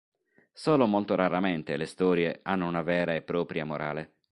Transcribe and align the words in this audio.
Solo 0.53 0.87
molto 0.87 1.13
raramente 1.13 1.77
le 1.77 1.85
storie 1.85 2.39
hanno 2.41 2.65
una 2.65 2.81
vera 2.81 3.13
e 3.13 3.21
propria 3.21 3.65
morale. 3.65 4.15